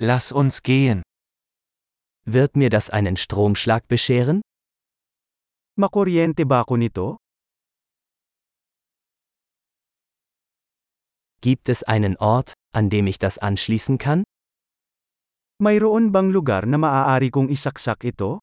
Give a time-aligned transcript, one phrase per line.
[0.00, 1.02] Lass uns gehen.
[2.24, 4.42] Wird mir das einen Stromschlag bescheren?
[5.74, 7.16] Makuryente ba ako nito?
[11.40, 14.22] Gibt es einen Ort, an dem ich das anschließen kann?
[15.58, 18.38] Mayroon bang lugar na maaari kong isaksak ito?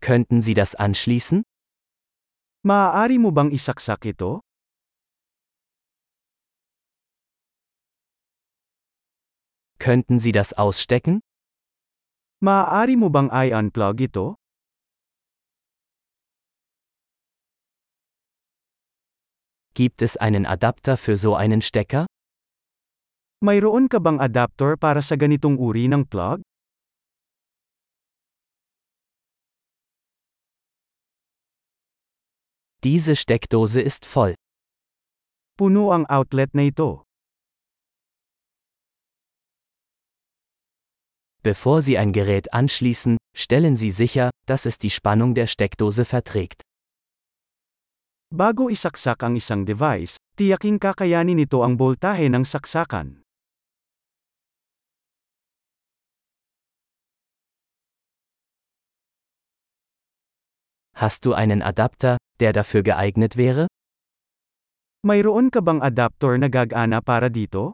[0.00, 1.44] Könnten Sie das anschließen?
[2.64, 4.40] Maaari mo bang isaksak ito?
[9.80, 11.20] Könnten Sie das ausstecken?
[12.44, 14.36] Maaari mo bang i-unplug ito?
[19.72, 22.04] Gibt es einen Adapter für so einen Stecker?
[23.40, 26.44] Mayroon ka bang adapter para sa ganitong uri ng plug?
[32.84, 34.36] Diese Steckdose ist voll.
[35.56, 37.09] Puno ang outlet na ito.
[41.42, 46.60] Bevor Sie ein Gerät anschließen, stellen Sie sicher, dass es die Spannung der Steckdose verträgt.
[48.28, 53.24] Bago isaksak ang isang device, tiyaking kakayanin nito ang boltahe ng saksakan.
[60.92, 63.66] Hast du einen Adapter, der dafür geeignet wäre?
[65.00, 67.72] Mayroon ka bang adapter na gagana para dito?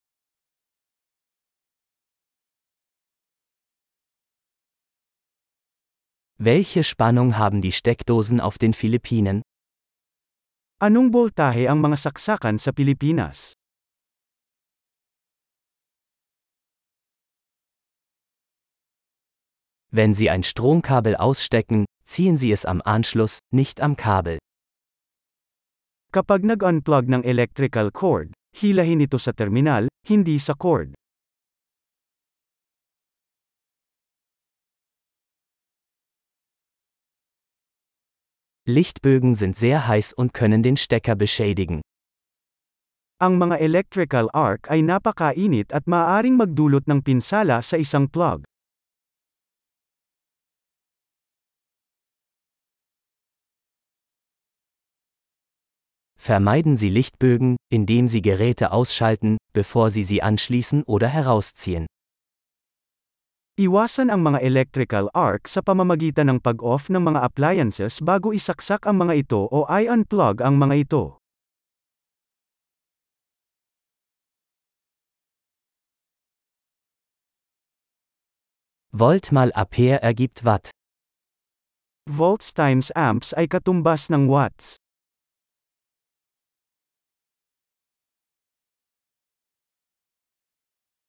[6.38, 9.40] Welche Spannung haben die Steckdosen auf den Philippinen?
[10.76, 13.56] Anong boltahe ang mga saksakan sa Pilipinas?
[19.88, 24.36] Wenn Sie ein Stromkabel ausstecken, ziehen Sie es am Anschluss, nicht am Kabel.
[26.12, 30.92] Kapag nag-unplug ng electrical cord, hilahin ito sa terminal, hindi sa cord.
[38.68, 41.82] Lichtbögen sind sehr heiß und können den Stecker beschädigen.
[43.22, 48.42] Ang mga electrical arc ay napakainit at maaaring magdulot ng pinsala sa isang plug.
[56.18, 61.86] Vermeiden Sie Lichtbögen, indem Sie Geräte ausschalten, bevor Sie sie anschließen oder herausziehen.
[63.56, 69.00] Iwasan ang mga electrical arc sa pamamagitan ng pag-off ng mga appliances bago isaksak ang
[69.00, 71.16] mga ito o i-unplug ang mga ito.
[78.92, 80.68] Volt mal Ampere ergibt Watt.
[82.12, 84.76] Volts times amps ay katumbas ng watts.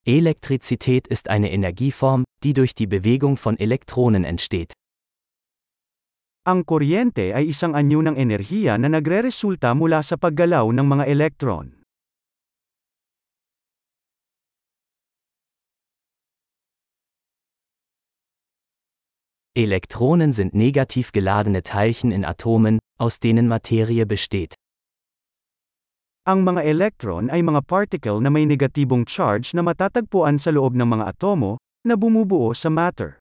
[0.08, 4.72] Elektrizität ist eine Energieform, die durch die Bewegung von Elektronen entsteht.
[6.48, 11.84] Ang kuryente ay isang anyo ng enerhiya na nagreresulta mula sa paggalaw ng mga elektron.
[19.60, 24.56] Elektronen sind negativ geladene Teilchen in Atomen, aus denen Materie besteht.
[26.28, 30.84] Ang mga electron ay mga particle na may negatibong charge na matatagpuan sa loob ng
[30.84, 31.56] mga atomo,
[31.88, 33.16] na bumubuo sa matter.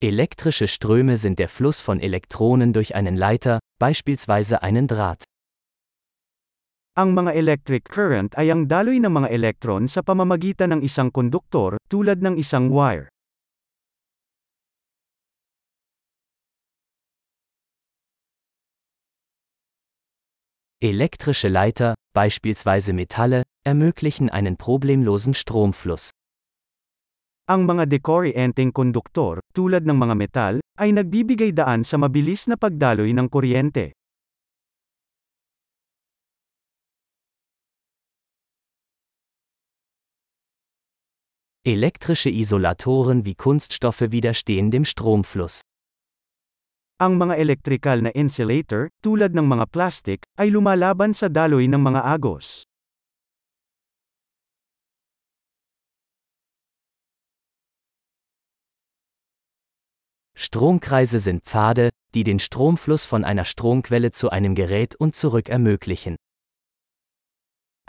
[0.00, 5.28] Elektrische Ströme sind der Fluss von Elektronen durch einen Leiter, beispielsweise einen Draht.
[6.96, 11.76] Ang mga electric current ay ang daloy ng mga elektron sa pamamagitan ng isang konduktor,
[11.92, 13.12] tulad ng isang wire.
[20.82, 26.10] Elektrische Leiter, beispielsweise Metalle, ermöglichen einen problemlosen Stromfluss.
[27.48, 33.16] Ang mga decorrienting konduktor, tulad ng mga metal, ay nagbibigay daan sa mabilis na pagdaloy
[33.16, 33.96] ng kuryente.
[41.64, 45.64] Elektrische Isolatoren wie Kunststoffe widerstehen dem Stromfluss.
[46.96, 52.00] Ang mga electrical na insulator, tulad ng mga plastic, ay lumalaban sa daloy ng mga
[52.00, 52.64] agos.
[60.32, 66.16] Stromkreise sind Pfade, die den Stromfluss von einer Stromquelle zu einem Gerät und zurück ermöglichen.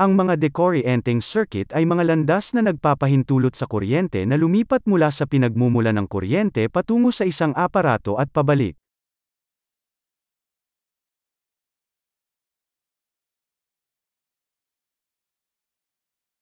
[0.03, 5.23] Ang mga decorienting circuit ay mga landas na nagpapahintulot sa kuryente na lumipat mula sa
[5.23, 8.75] pinagmumula ng kuryente patungo sa isang aparato at pabalik.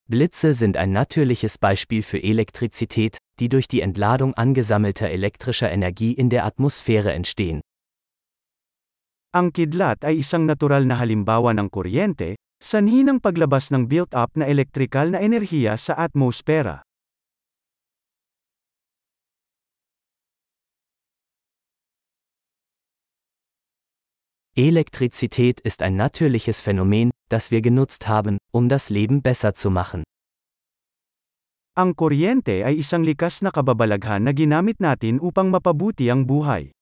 [0.07, 6.29] Blitze sind ein natürliches Beispiel für Elektrizität, die durch die Entladung angesammelter elektrischer Energie in
[6.29, 7.61] der Atmosphäre entstehen.
[9.33, 14.45] Ang kidlat ay isang natural na halimbawa ng kuryente, sanhi ng paglabas ng built-up na
[14.45, 16.85] elektrikal na enerhiya sa atmosfera.
[24.53, 30.03] Elektrizität ist ein natürliches Phänomen, das wir genutzt haben, um das Leben besser zu machen.
[31.75, 36.74] Ang kuryente ay isang likas na kababalaghan na ginamit natin upang mapabuti ang buhay.